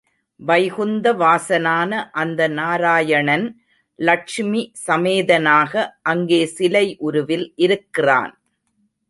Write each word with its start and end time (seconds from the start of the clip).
வைகுந்த 0.39 1.07
வாசனான 1.13 1.91
அந்த 2.11 2.47
நாராயணன், 2.47 3.45
லட்சுமி 3.99 4.61
சமேதனாக 4.87 5.73
அங்கே 6.01 6.45
சிலை 6.45 6.85
உருவில் 6.99 7.47
இருக்கிறான். 7.55 8.33